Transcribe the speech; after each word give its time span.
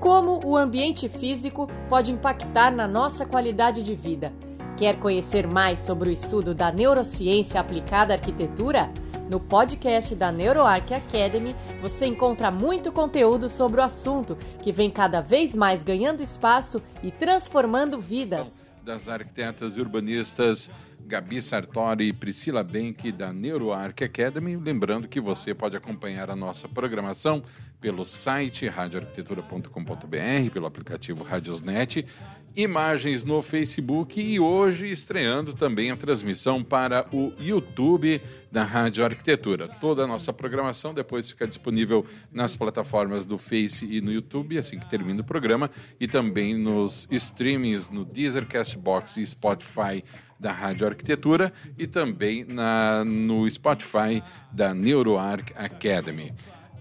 Como 0.00 0.40
o 0.46 0.56
ambiente 0.56 1.10
físico 1.10 1.68
pode 1.86 2.10
impactar 2.10 2.74
na 2.74 2.88
nossa 2.88 3.26
qualidade 3.26 3.82
de 3.82 3.94
vida? 3.94 4.32
Quer 4.74 4.98
conhecer 4.98 5.46
mais 5.46 5.80
sobre 5.80 6.08
o 6.08 6.12
estudo 6.12 6.54
da 6.54 6.72
neurociência 6.72 7.60
aplicada 7.60 8.14
à 8.14 8.16
arquitetura? 8.16 8.90
No 9.28 9.38
podcast 9.38 10.14
da 10.14 10.32
NeuroArc 10.32 10.90
Academy, 10.94 11.54
você 11.82 12.06
encontra 12.06 12.50
muito 12.50 12.90
conteúdo 12.90 13.50
sobre 13.50 13.78
o 13.78 13.84
assunto, 13.84 14.38
que 14.62 14.72
vem 14.72 14.90
cada 14.90 15.20
vez 15.20 15.54
mais 15.54 15.82
ganhando 15.82 16.22
espaço 16.22 16.82
e 17.02 17.10
transformando 17.10 17.98
vidas. 17.98 18.64
Das 18.82 19.06
arquitetas 19.06 19.76
e 19.76 19.82
urbanistas 19.82 20.70
Gabi 21.10 21.42
Sartori 21.42 22.04
e 22.06 22.12
Priscila 22.12 22.62
Benck, 22.62 23.10
da 23.10 23.32
NeuroArc 23.32 24.02
Academy. 24.02 24.56
Lembrando 24.56 25.08
que 25.08 25.20
você 25.20 25.52
pode 25.52 25.76
acompanhar 25.76 26.30
a 26.30 26.36
nossa 26.36 26.68
programação 26.68 27.42
pelo 27.80 28.04
site 28.04 28.68
radioarquitetura.com.br, 28.68 30.50
pelo 30.52 30.66
aplicativo 30.66 31.24
Radiosnet, 31.24 32.06
imagens 32.54 33.24
no 33.24 33.40
Facebook 33.40 34.20
e 34.20 34.40
hoje 34.40 34.90
estreando 34.90 35.54
também 35.54 35.90
a 35.90 35.96
transmissão 35.96 36.62
para 36.62 37.06
o 37.12 37.32
YouTube 37.38 38.20
da 38.50 38.64
Rádio 38.64 39.04
Arquitetura. 39.04 39.68
Toda 39.68 40.04
a 40.04 40.06
nossa 40.06 40.32
programação 40.32 40.92
depois 40.92 41.30
fica 41.30 41.46
disponível 41.46 42.04
nas 42.32 42.56
plataformas 42.56 43.24
do 43.24 43.38
Face 43.38 43.86
e 43.86 44.00
no 44.00 44.12
YouTube, 44.12 44.58
assim 44.58 44.78
que 44.78 44.88
termina 44.88 45.20
o 45.20 45.24
programa, 45.24 45.70
e 45.98 46.08
também 46.08 46.56
nos 46.56 47.06
streamings 47.10 47.88
no 47.88 48.04
Deezer, 48.04 48.46
Castbox 48.46 49.16
e 49.16 49.24
Spotify 49.24 50.04
da 50.38 50.52
Rádio 50.52 50.86
Arquitetura 50.86 51.52
e 51.78 51.86
também 51.86 52.44
na, 52.44 53.04
no 53.04 53.48
Spotify 53.48 54.22
da 54.50 54.74
NeuroArc 54.74 55.52
Academy. 55.54 56.32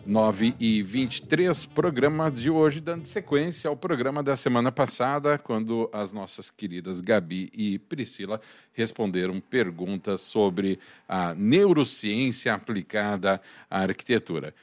9 0.10 0.56
e 0.60 0.82
23, 0.82 1.68
programa 1.68 2.32
de 2.32 2.50
hoje, 2.50 2.82
dando 2.82 3.06
sequência 3.06 3.70
ao 3.70 3.78
programa 3.78 4.24
da 4.24 4.36
semana 4.36 4.72
passada, 4.72 5.38
quando 5.38 5.88
as 5.94 6.12
nossas 6.12 6.50
queridas 6.50 7.00
Gabi 7.00 7.52
e 7.54 7.78
Priscila 7.78 8.42
responderam 8.74 9.40
perguntas 9.40 10.24
sobre 10.24 10.80
a 11.08 11.36
neurociência 11.36 12.56
aplicada 12.56 13.40
à 13.70 13.82
arquitetura. 13.82 14.56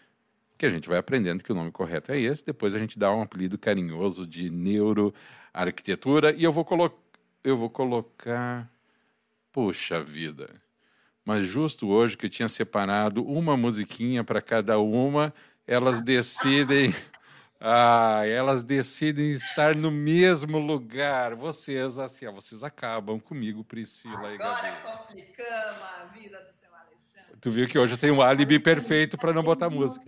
Que 0.58 0.66
a 0.66 0.70
gente 0.70 0.88
vai 0.88 0.98
aprendendo 0.98 1.44
que 1.44 1.52
o 1.52 1.54
nome 1.54 1.70
correto 1.70 2.10
é 2.10 2.18
esse, 2.20 2.44
depois 2.44 2.74
a 2.74 2.80
gente 2.80 2.98
dá 2.98 3.14
um 3.14 3.22
apelido 3.22 3.56
carinhoso 3.56 4.26
de 4.26 4.50
neuroarquitetura, 4.50 6.32
e 6.32 6.42
eu 6.42 6.50
vou, 6.50 6.64
colo 6.64 6.90
eu 7.44 7.56
vou 7.56 7.70
colocar 7.70 8.68
Puxa 9.52 10.02
vida. 10.02 10.65
Mas 11.26 11.44
justo 11.48 11.88
hoje 11.88 12.16
que 12.16 12.26
eu 12.26 12.30
tinha 12.30 12.48
separado 12.48 13.20
uma 13.26 13.56
musiquinha 13.56 14.22
para 14.22 14.40
cada 14.40 14.78
uma, 14.78 15.34
elas 15.66 16.00
decidem. 16.00 16.94
Ah, 17.58 18.20
elas 18.26 18.62
decidem 18.62 19.32
estar 19.32 19.74
no 19.74 19.90
mesmo 19.90 20.58
lugar. 20.58 21.34
Vocês, 21.34 21.98
assim, 21.98 22.26
ó, 22.26 22.32
vocês 22.32 22.62
acabam 22.62 23.18
comigo, 23.18 23.64
Priscila 23.64 24.30
e 24.30 24.36
Gabi. 24.36 24.66
Agora 24.66 24.98
complicamos 24.98 25.80
a 25.82 26.04
vida 26.12 26.36
do 26.36 26.52
seu 26.54 26.68
Alexandre. 26.74 27.36
Tu 27.40 27.50
viu 27.50 27.66
que 27.66 27.78
hoje 27.78 27.94
eu 27.94 27.98
tenho 27.98 28.16
um 28.16 28.20
álibi 28.20 28.60
perfeito 28.60 29.16
para 29.16 29.32
não 29.32 29.42
botar 29.42 29.70
música. 29.70 30.04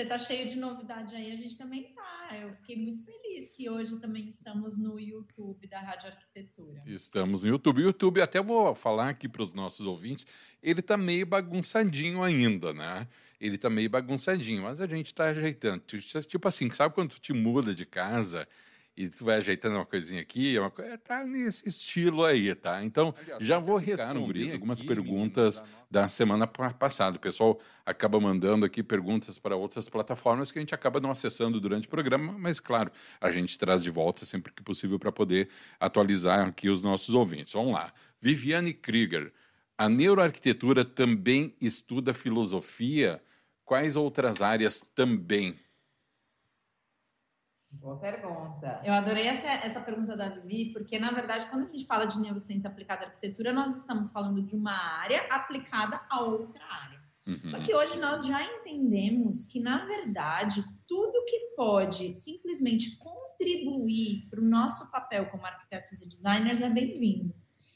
Você 0.00 0.06
tá 0.06 0.16
cheio 0.16 0.48
de 0.48 0.56
novidade 0.56 1.14
aí, 1.14 1.30
a 1.30 1.36
gente 1.36 1.58
também 1.58 1.92
tá. 1.92 2.28
Eu 2.40 2.54
fiquei 2.54 2.74
muito 2.74 3.04
feliz 3.04 3.50
que 3.50 3.68
hoje 3.68 4.00
também 4.00 4.26
estamos 4.30 4.78
no 4.78 4.98
YouTube 4.98 5.66
da 5.66 5.78
Rádio 5.78 6.08
Arquitetura. 6.08 6.82
Estamos 6.86 7.44
no 7.44 7.50
YouTube. 7.50 7.82
O 7.82 7.84
YouTube, 7.84 8.22
até 8.22 8.40
vou 8.40 8.74
falar 8.74 9.10
aqui 9.10 9.28
para 9.28 9.42
os 9.42 9.52
nossos 9.52 9.84
ouvintes, 9.84 10.26
ele 10.62 10.80
tá 10.80 10.96
meio 10.96 11.26
bagunçadinho 11.26 12.22
ainda, 12.22 12.72
né? 12.72 13.06
Ele 13.38 13.58
tá 13.58 13.68
meio 13.68 13.90
bagunçadinho, 13.90 14.62
mas 14.62 14.80
a 14.80 14.86
gente 14.86 15.14
tá 15.14 15.26
ajeitando. 15.26 15.82
Tipo 15.82 16.48
assim, 16.48 16.70
sabe 16.70 16.94
quando 16.94 17.10
tu 17.10 17.20
te 17.20 17.34
muda 17.34 17.74
de 17.74 17.84
casa 17.84 18.48
e 19.00 19.08
tu 19.08 19.24
vai 19.24 19.36
ajeitando 19.36 19.76
uma 19.76 19.86
coisinha 19.86 20.20
aqui, 20.20 20.58
uma 20.58 20.70
coisa, 20.70 20.98
tá 20.98 21.24
nesse 21.24 21.66
estilo 21.66 22.22
aí, 22.22 22.54
tá? 22.54 22.84
Então, 22.84 23.14
Aliás, 23.18 23.42
já 23.42 23.58
vou 23.58 23.78
responder 23.78 24.52
algumas 24.52 24.82
perguntas 24.82 25.64
da 25.90 26.06
semana 26.06 26.46
passada. 26.46 27.16
O 27.16 27.20
pessoal 27.20 27.58
acaba 27.86 28.20
mandando 28.20 28.66
aqui 28.66 28.82
perguntas 28.82 29.38
para 29.38 29.56
outras 29.56 29.88
plataformas 29.88 30.52
que 30.52 30.58
a 30.58 30.62
gente 30.62 30.74
acaba 30.74 31.00
não 31.00 31.10
acessando 31.10 31.58
durante 31.58 31.86
o 31.86 31.90
programa, 31.90 32.36
mas 32.38 32.60
claro, 32.60 32.92
a 33.18 33.30
gente 33.30 33.58
traz 33.58 33.82
de 33.82 33.90
volta 33.90 34.26
sempre 34.26 34.52
que 34.52 34.62
possível 34.62 34.98
para 34.98 35.10
poder 35.10 35.48
atualizar 35.78 36.46
aqui 36.46 36.68
os 36.68 36.82
nossos 36.82 37.14
ouvintes. 37.14 37.54
Vamos 37.54 37.72
lá. 37.72 37.94
Viviane 38.20 38.74
Krieger, 38.74 39.32
a 39.78 39.88
neuroarquitetura 39.88 40.84
também 40.84 41.54
estuda 41.58 42.12
filosofia? 42.12 43.22
Quais 43.64 43.96
outras 43.96 44.42
áreas 44.42 44.82
também? 44.94 45.56
Boa 47.72 47.96
pergunta. 47.98 48.80
Eu 48.84 48.92
adorei 48.92 49.26
essa, 49.26 49.48
essa 49.64 49.80
pergunta 49.80 50.16
da 50.16 50.28
Vivi, 50.28 50.72
porque, 50.72 50.98
na 50.98 51.12
verdade, 51.12 51.46
quando 51.46 51.68
a 51.68 51.70
gente 51.70 51.86
fala 51.86 52.04
de 52.04 52.18
neurociência 52.18 52.68
aplicada 52.68 53.04
à 53.04 53.08
arquitetura, 53.08 53.52
nós 53.52 53.76
estamos 53.76 54.10
falando 54.10 54.42
de 54.42 54.56
uma 54.56 54.72
área 54.72 55.26
aplicada 55.30 56.00
a 56.10 56.22
outra 56.22 56.64
área. 56.64 57.00
Uhum. 57.26 57.48
Só 57.48 57.60
que 57.60 57.74
hoje 57.74 57.98
nós 57.98 58.26
já 58.26 58.42
entendemos 58.42 59.44
que, 59.44 59.60
na 59.60 59.84
verdade, 59.86 60.64
tudo 60.86 61.24
que 61.26 61.54
pode 61.56 62.12
simplesmente 62.12 62.96
contribuir 62.98 64.28
para 64.28 64.40
o 64.40 64.44
nosso 64.44 64.90
papel 64.90 65.30
como 65.30 65.46
arquitetos 65.46 66.02
e 66.02 66.08
designers 66.08 66.60
é 66.60 66.68
bem-vindo. 66.68 67.32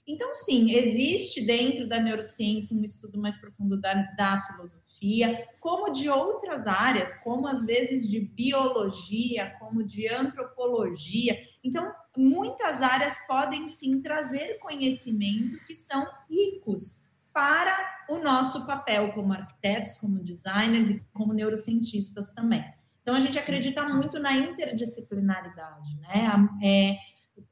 Então, 0.06 0.34
sim, 0.34 0.74
existe 0.74 1.46
dentro 1.46 1.88
da 1.88 1.98
neurociência 1.98 2.76
um 2.76 2.84
estudo 2.84 3.18
mais 3.18 3.36
profundo 3.38 3.80
da, 3.80 3.94
da 4.16 4.38
filosofia, 4.42 5.48
como 5.58 5.90
de 5.90 6.10
outras 6.10 6.66
áreas, 6.66 7.14
como 7.22 7.48
às 7.48 7.64
vezes 7.64 8.08
de 8.08 8.20
biologia, 8.20 9.56
como 9.58 9.82
de 9.82 10.06
antropologia. 10.06 11.38
Então, 11.64 11.90
muitas 12.16 12.82
áreas 12.82 13.26
podem 13.26 13.66
sim 13.66 14.02
trazer 14.02 14.58
conhecimento 14.58 15.58
que 15.64 15.74
são 15.74 16.06
ricos 16.28 17.10
para 17.32 18.04
o 18.10 18.18
nosso 18.18 18.66
papel 18.66 19.12
como 19.12 19.32
arquitetos, 19.32 19.94
como 19.96 20.22
designers 20.22 20.90
e 20.90 21.02
como 21.14 21.32
neurocientistas 21.32 22.32
também. 22.32 22.62
Então, 23.00 23.14
a 23.14 23.20
gente 23.20 23.38
acredita 23.38 23.86
muito 23.88 24.18
na 24.18 24.34
interdisciplinaridade, 24.34 25.96
né? 26.00 26.48
É, 26.62 26.96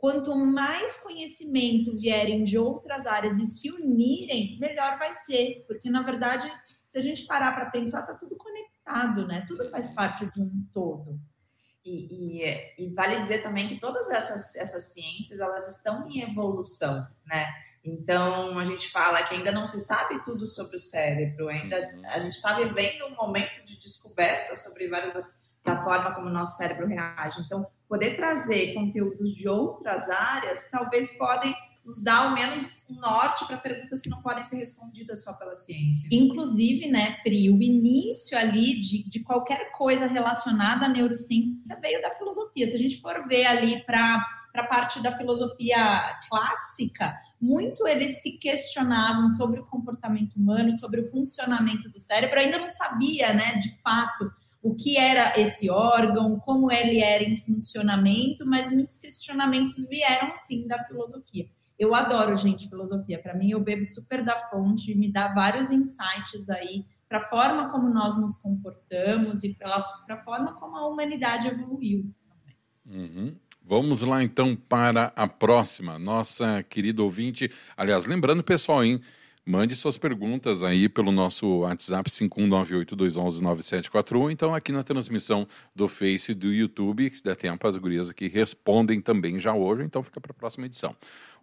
quanto 0.03 0.35
mais 0.35 0.97
conhecimento 0.97 1.97
vierem 1.97 2.43
de 2.43 2.59
outras 2.59 3.07
áreas 3.07 3.39
e 3.39 3.45
se 3.45 3.71
unirem, 3.71 4.59
melhor 4.59 4.99
vai 4.99 5.13
ser. 5.13 5.65
Porque, 5.69 5.89
na 5.89 6.03
verdade, 6.03 6.53
se 6.89 6.99
a 6.99 7.01
gente 7.01 7.25
parar 7.25 7.53
para 7.53 7.71
pensar, 7.71 8.01
está 8.01 8.13
tudo 8.13 8.37
conectado, 8.37 9.25
né? 9.29 9.45
Tudo 9.47 9.71
faz 9.71 9.93
parte 9.95 10.27
de 10.27 10.43
um 10.43 10.67
todo. 10.73 11.21
E, 11.85 12.43
e, 12.43 12.85
e, 12.85 12.95
vale 12.95 13.21
dizer 13.21 13.43
também 13.45 13.69
que 13.69 13.79
todas 13.79 14.11
essas, 14.11 14.57
essas 14.57 14.93
ciências, 14.93 15.39
elas 15.39 15.77
estão 15.77 16.09
em 16.09 16.23
evolução, 16.23 17.07
né? 17.25 17.47
Então, 17.85 18.59
a 18.59 18.65
gente 18.65 18.89
fala 18.91 19.23
que 19.23 19.37
ainda 19.37 19.53
não 19.53 19.65
se 19.65 19.79
sabe 19.79 20.21
tudo 20.25 20.49
sobre 20.49 20.75
o 20.75 20.81
cérebro, 20.81 21.49
ainda 21.49 21.79
uhum. 21.79 22.03
a 22.07 22.19
gente 22.19 22.33
está 22.33 22.55
vivendo 22.55 23.07
um 23.07 23.15
momento 23.15 23.65
de 23.65 23.79
descoberta 23.79 24.57
sobre 24.57 24.89
várias 24.89 25.53
da 25.65 25.85
forma 25.85 26.13
como 26.13 26.27
o 26.27 26.33
nosso 26.33 26.57
cérebro 26.57 26.89
reage. 26.89 27.41
Então, 27.41 27.65
poder 27.93 28.17
trazer 28.17 28.73
conteúdos 28.73 29.35
de 29.35 29.47
outras 29.47 30.09
áreas, 30.09 30.71
talvez 30.71 31.19
podem 31.19 31.55
nos 31.85 32.03
dar 32.03 32.25
ao 32.25 32.33
menos 32.33 32.87
um 32.89 32.95
norte 32.95 33.45
para 33.45 33.59
perguntas 33.59 34.01
que 34.01 34.09
não 34.09 34.23
podem 34.23 34.43
ser 34.43 34.57
respondidas 34.57 35.23
só 35.23 35.35
pela 35.35 35.53
ciência. 35.53 36.09
Inclusive, 36.11 36.89
né, 36.89 37.19
Pri, 37.23 37.51
o 37.51 37.61
início 37.61 38.39
ali 38.39 38.81
de, 38.81 39.07
de 39.11 39.21
qualquer 39.21 39.73
coisa 39.73 40.07
relacionada 40.07 40.87
à 40.87 40.89
neurociência 40.89 41.79
veio 41.83 42.01
da 42.01 42.13
filosofia. 42.13 42.67
Se 42.67 42.77
a 42.77 42.79
gente 42.79 42.99
for 42.99 43.29
ver 43.29 43.45
ali 43.45 43.85
para 43.85 44.25
a 44.55 44.67
parte 44.69 45.03
da 45.03 45.13
filosofia 45.13 46.19
clássica, 46.31 47.13
muito 47.39 47.87
eles 47.87 48.23
se 48.23 48.39
questionavam 48.39 49.29
sobre 49.29 49.61
o 49.61 49.67
comportamento 49.67 50.37
humano, 50.37 50.73
sobre 50.73 51.03
o 51.03 51.11
funcionamento 51.11 51.91
do 51.91 51.99
cérebro, 51.99 52.39
ainda 52.39 52.59
não 52.59 52.71
sabia, 52.71 53.35
né, 53.35 53.57
de 53.57 53.77
fato, 53.83 54.33
o 54.63 54.75
que 54.75 54.97
era 54.97 55.39
esse 55.39 55.69
órgão, 55.69 56.39
como 56.39 56.71
ele 56.71 57.01
era 57.01 57.25
em 57.25 57.37
funcionamento, 57.37 58.47
mas 58.47 58.71
muitos 58.71 58.97
questionamentos 58.97 59.75
vieram 59.89 60.33
sim 60.35 60.69
da 60.69 60.83
filosofia. 60.85 61.47
Eu 61.79 61.95
adoro, 61.95 62.37
gente, 62.37 62.69
filosofia. 62.69 63.21
Para 63.21 63.35
mim, 63.35 63.51
eu 63.51 63.61
bebo 63.61 63.85
super 63.85 64.25
da 64.25 64.39
fonte, 64.39 64.95
me 64.95 65.11
dá 65.11 65.35
vários 65.35 65.73
insights 65.73 66.49
aí 66.49 66.87
para 67.09 67.19
a 67.19 67.29
forma 67.29 67.71
como 67.71 67.93
nós 67.93 68.17
nos 68.19 68.37
comportamos 68.37 69.43
e 69.43 69.55
para 69.55 69.85
a 70.09 70.25
forma 70.25 70.55
como 70.55 70.77
a 70.77 70.87
humanidade 70.87 71.49
evoluiu. 71.49 72.09
Uhum. 72.87 73.35
Vamos 73.65 74.03
lá 74.03 74.23
então 74.23 74.57
para 74.57 75.13
a 75.15 75.27
próxima, 75.27 75.99
nossa 75.99 76.63
querida 76.63 77.03
ouvinte. 77.03 77.51
Aliás, 77.77 78.07
lembrando, 78.07 78.43
pessoal, 78.43 78.85
hein? 78.85 79.01
Mande 79.45 79.75
suas 79.75 79.99
perguntas 79.99 80.63
aí 80.63 80.89
pelo 80.89 81.11
nosso 81.11 81.49
WhatsApp 81.59 82.09
51982119741. 82.09 84.31
Então, 84.31 84.55
aqui 84.55 84.71
na 84.71 84.85
transmissão 84.85 85.49
do 85.75 85.89
Face 85.89 86.33
do 86.33 86.53
YouTube, 86.53 87.11
que 87.11 87.17
se 87.17 87.25
der 87.25 87.35
tempo, 87.35 87.67
as 87.67 87.77
gurias 87.77 88.09
aqui 88.09 88.29
respondem 88.29 89.01
também 89.01 89.41
já 89.41 89.53
hoje, 89.53 89.83
então 89.83 90.01
fica 90.01 90.21
para 90.21 90.31
a 90.31 90.35
próxima 90.35 90.67
edição. 90.67 90.95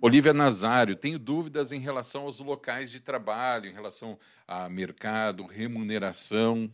Olivia 0.02 0.32
Nazário, 0.32 0.96
tenho 0.96 1.20
dúvidas 1.20 1.74
em 1.74 1.82
relação 1.82 2.22
aos 2.22 2.40
locais 2.40 2.90
de 2.90 3.02
trabalho, 3.02 3.70
em 3.70 3.74
relação 3.74 4.18
a 4.48 4.70
mercado, 4.70 5.46
remuneração. 5.46 6.74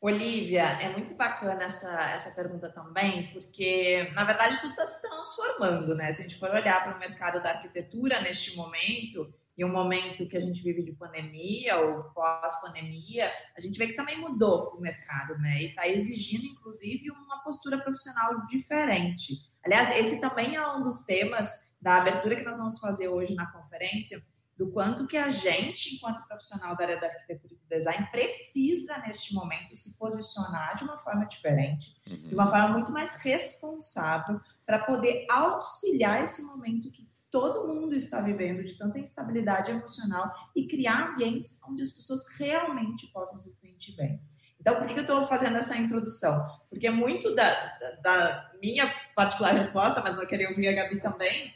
Olivia, 0.00 0.62
é 0.80 0.90
muito 0.90 1.14
bacana 1.14 1.64
essa, 1.64 2.10
essa 2.10 2.30
pergunta 2.34 2.70
também, 2.70 3.32
porque 3.32 4.08
na 4.14 4.22
verdade 4.22 4.60
tudo 4.60 4.70
está 4.70 4.86
se 4.86 5.02
transformando, 5.02 5.94
né? 5.94 6.12
Se 6.12 6.22
a 6.22 6.24
gente 6.24 6.38
for 6.38 6.50
olhar 6.50 6.84
para 6.84 6.96
o 6.96 7.00
mercado 7.00 7.42
da 7.42 7.50
arquitetura 7.50 8.20
neste 8.20 8.54
momento, 8.54 9.34
e 9.58 9.64
um 9.64 9.72
momento 9.72 10.28
que 10.28 10.36
a 10.36 10.40
gente 10.40 10.62
vive 10.62 10.84
de 10.84 10.92
pandemia 10.92 11.76
ou 11.78 12.04
pós-pandemia, 12.14 13.28
a 13.56 13.60
gente 13.60 13.76
vê 13.76 13.88
que 13.88 13.96
também 13.96 14.16
mudou 14.16 14.72
o 14.76 14.80
mercado, 14.80 15.36
né? 15.38 15.62
E 15.62 15.66
está 15.70 15.88
exigindo, 15.88 16.46
inclusive, 16.46 17.10
uma 17.10 17.42
postura 17.42 17.76
profissional 17.76 18.46
diferente. 18.46 19.34
Aliás, 19.64 19.90
esse 19.98 20.20
também 20.20 20.54
é 20.54 20.64
um 20.76 20.80
dos 20.80 21.04
temas 21.04 21.50
da 21.80 21.96
abertura 21.96 22.36
que 22.36 22.44
nós 22.44 22.56
vamos 22.56 22.78
fazer 22.78 23.08
hoje 23.08 23.34
na 23.34 23.50
conferência, 23.50 24.16
do 24.58 24.72
quanto 24.72 25.06
que 25.06 25.16
a 25.16 25.28
gente, 25.28 25.94
enquanto 25.94 26.26
profissional 26.26 26.76
da 26.76 26.82
área 26.82 27.00
da 27.00 27.06
arquitetura 27.06 27.54
e 27.54 27.56
do 27.56 27.68
design, 27.68 28.08
precisa, 28.10 28.98
neste 29.06 29.32
momento, 29.32 29.76
se 29.76 29.96
posicionar 29.96 30.76
de 30.76 30.82
uma 30.82 30.98
forma 30.98 31.24
diferente, 31.26 31.94
uhum. 32.04 32.28
de 32.28 32.34
uma 32.34 32.48
forma 32.48 32.70
muito 32.70 32.90
mais 32.90 33.22
responsável, 33.22 34.40
para 34.66 34.80
poder 34.80 35.24
auxiliar 35.30 36.24
esse 36.24 36.42
momento 36.42 36.90
que 36.90 37.08
todo 37.30 37.72
mundo 37.72 37.94
está 37.94 38.20
vivendo, 38.20 38.64
de 38.64 38.76
tanta 38.76 38.98
instabilidade 38.98 39.70
emocional, 39.70 40.34
e 40.56 40.66
criar 40.66 41.12
ambientes 41.12 41.60
onde 41.68 41.82
as 41.82 41.92
pessoas 41.92 42.26
realmente 42.36 43.06
possam 43.12 43.38
se 43.38 43.56
sentir 43.60 43.94
bem. 43.94 44.20
Então, 44.60 44.74
por 44.74 44.88
que 44.88 44.94
eu 44.94 45.02
estou 45.02 45.24
fazendo 45.26 45.56
essa 45.56 45.76
introdução? 45.76 46.44
Porque 46.68 46.90
muito 46.90 47.32
da, 47.32 47.48
da, 47.78 47.90
da 48.02 48.52
minha 48.60 48.92
particular 49.14 49.54
resposta, 49.54 50.02
mas 50.02 50.18
eu 50.18 50.26
queria 50.26 50.48
ouvir 50.48 50.66
a 50.66 50.72
Gabi 50.72 51.00
também, 51.00 51.54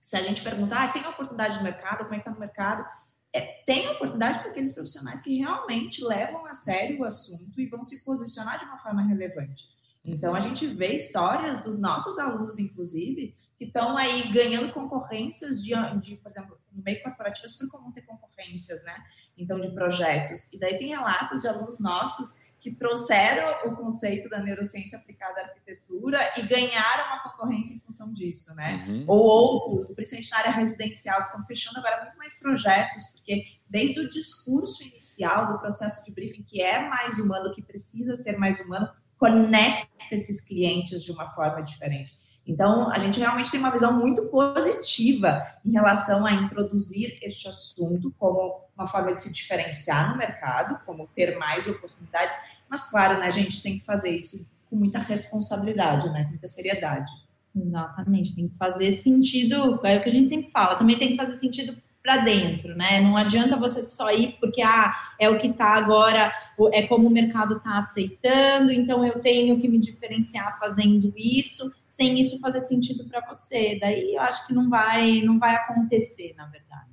se 0.00 0.16
a 0.16 0.22
gente 0.22 0.42
perguntar, 0.42 0.84
ah, 0.84 0.88
tem 0.88 1.06
oportunidade 1.06 1.58
no 1.58 1.62
mercado, 1.62 2.04
como 2.04 2.14
é 2.14 2.16
que 2.16 2.22
está 2.22 2.30
no 2.30 2.40
mercado? 2.40 2.84
É, 3.32 3.62
tem 3.64 3.88
oportunidade 3.90 4.40
para 4.40 4.50
aqueles 4.50 4.72
profissionais 4.72 5.22
que 5.22 5.36
realmente 5.36 6.02
levam 6.02 6.46
a 6.46 6.54
sério 6.54 7.00
o 7.00 7.04
assunto 7.04 7.60
e 7.60 7.66
vão 7.66 7.84
se 7.84 8.02
posicionar 8.04 8.58
de 8.58 8.64
uma 8.64 8.78
forma 8.78 9.02
relevante. 9.02 9.68
Então, 10.02 10.34
a 10.34 10.40
gente 10.40 10.66
vê 10.66 10.96
histórias 10.96 11.60
dos 11.60 11.78
nossos 11.78 12.18
alunos, 12.18 12.58
inclusive, 12.58 13.36
que 13.56 13.66
estão 13.66 13.96
aí 13.96 14.32
ganhando 14.32 14.72
concorrências 14.72 15.62
de, 15.62 15.72
de, 16.00 16.16
por 16.16 16.30
exemplo, 16.30 16.58
no 16.72 16.82
meio 16.82 17.02
corporativo 17.02 17.44
é 17.44 17.48
super 17.48 17.70
comum 17.70 17.92
ter 17.92 18.02
concorrências, 18.02 18.82
né? 18.84 18.96
Então, 19.36 19.60
de 19.60 19.70
projetos. 19.70 20.50
E 20.54 20.58
daí 20.58 20.78
tem 20.78 20.88
relatos 20.88 21.42
de 21.42 21.48
alunos 21.48 21.78
nossos 21.78 22.49
que 22.60 22.70
trouxeram 22.70 23.70
o 23.70 23.76
conceito 23.76 24.28
da 24.28 24.38
neurociência 24.38 24.98
aplicada 24.98 25.40
à 25.40 25.44
arquitetura 25.44 26.18
e 26.36 26.42
ganharam 26.42 27.06
uma 27.06 27.22
concorrência 27.22 27.74
em 27.74 27.80
função 27.80 28.12
disso, 28.12 28.54
né? 28.54 28.84
Uhum. 28.86 29.04
Ou 29.08 29.22
outros, 29.22 29.94
principalmente 29.94 30.30
na 30.30 30.38
área 30.38 30.50
residencial, 30.52 31.22
que 31.22 31.28
estão 31.28 31.44
fechando 31.44 31.78
agora 31.78 32.02
muito 32.02 32.18
mais 32.18 32.38
projetos, 32.38 33.02
porque 33.14 33.44
desde 33.68 34.00
o 34.00 34.10
discurso 34.10 34.82
inicial 34.82 35.52
do 35.52 35.58
processo 35.58 36.04
de 36.04 36.12
briefing, 36.12 36.42
que 36.42 36.60
é 36.60 36.86
mais 36.86 37.18
humano, 37.18 37.52
que 37.52 37.62
precisa 37.62 38.14
ser 38.14 38.36
mais 38.36 38.60
humano, 38.60 38.88
conecta 39.16 39.88
esses 40.12 40.42
clientes 40.42 41.02
de 41.02 41.12
uma 41.12 41.30
forma 41.30 41.62
diferente. 41.62 42.18
Então, 42.46 42.90
a 42.90 42.98
gente 42.98 43.20
realmente 43.20 43.50
tem 43.50 43.60
uma 43.60 43.70
visão 43.70 43.98
muito 43.98 44.28
positiva 44.28 45.40
em 45.64 45.72
relação 45.72 46.26
a 46.26 46.32
introduzir 46.32 47.18
este 47.22 47.48
assunto 47.48 48.12
como 48.18 48.64
uma 48.80 48.88
forma 48.88 49.14
de 49.14 49.22
se 49.22 49.32
diferenciar 49.32 50.10
no 50.10 50.16
mercado, 50.16 50.80
como 50.86 51.06
ter 51.08 51.36
mais 51.38 51.66
oportunidades, 51.66 52.36
mas 52.68 52.82
claro, 52.84 53.18
né, 53.18 53.26
a 53.26 53.30
gente 53.30 53.62
tem 53.62 53.78
que 53.78 53.84
fazer 53.84 54.10
isso 54.10 54.50
com 54.68 54.76
muita 54.76 54.98
responsabilidade, 54.98 56.08
né, 56.10 56.26
muita 56.28 56.48
seriedade. 56.48 57.10
Exatamente, 57.54 58.34
tem 58.34 58.48
que 58.48 58.56
fazer 58.56 58.90
sentido, 58.92 59.80
é 59.84 59.96
o 59.96 60.00
que 60.00 60.08
a 60.08 60.12
gente 60.12 60.30
sempre 60.30 60.50
fala, 60.50 60.76
também 60.76 60.96
tem 60.96 61.10
que 61.10 61.16
fazer 61.16 61.36
sentido 61.36 61.76
para 62.02 62.18
dentro, 62.18 62.74
né? 62.74 62.98
Não 63.00 63.14
adianta 63.14 63.58
você 63.58 63.86
só 63.86 64.10
ir 64.10 64.38
porque 64.40 64.62
ah, 64.62 64.94
é 65.18 65.28
o 65.28 65.36
que 65.36 65.48
está 65.48 65.74
agora, 65.74 66.32
é 66.72 66.86
como 66.86 67.06
o 67.06 67.10
mercado 67.10 67.58
está 67.58 67.76
aceitando, 67.76 68.72
então 68.72 69.04
eu 69.04 69.20
tenho 69.20 69.58
que 69.58 69.68
me 69.68 69.78
diferenciar 69.78 70.58
fazendo 70.58 71.12
isso, 71.14 71.70
sem 71.86 72.18
isso 72.18 72.40
fazer 72.40 72.60
sentido 72.60 73.04
para 73.04 73.20
você. 73.26 73.78
Daí 73.78 74.14
eu 74.14 74.22
acho 74.22 74.46
que 74.46 74.54
não 74.54 74.70
vai, 74.70 75.20
não 75.20 75.38
vai 75.38 75.54
acontecer, 75.54 76.34
na 76.38 76.46
verdade. 76.46 76.89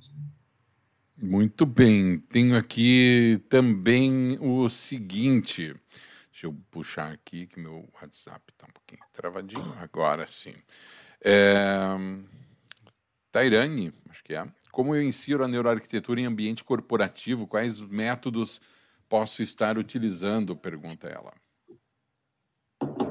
Muito 1.20 1.66
bem. 1.66 2.18
Tenho 2.30 2.56
aqui 2.56 3.42
também 3.48 4.38
o 4.40 4.68
seguinte. 4.68 5.74
Deixa 6.30 6.46
eu 6.46 6.56
puxar 6.70 7.10
aqui 7.10 7.48
que 7.48 7.58
meu 7.58 7.88
WhatsApp 8.00 8.44
está 8.52 8.66
um 8.68 8.72
pouquinho 8.72 9.00
travadinho. 9.12 9.74
Agora 9.80 10.24
sim. 10.28 10.54
É... 11.24 11.88
Tairane, 13.32 13.92
acho 14.08 14.22
que 14.22 14.34
é. 14.34 14.46
Como 14.70 14.94
eu 14.94 15.02
insiro 15.02 15.44
a 15.44 15.48
neuroarquitetura 15.48 16.20
em 16.20 16.26
ambiente 16.26 16.62
corporativo? 16.62 17.48
Quais 17.48 17.80
métodos 17.80 18.60
posso 19.08 19.42
estar 19.42 19.76
utilizando? 19.76 20.54
Pergunta 20.54 21.08
ela. 21.08 21.34